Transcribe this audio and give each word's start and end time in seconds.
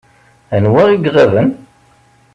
Anwa 0.55 0.83
i 0.87 0.95
iɣaben? 1.07 1.49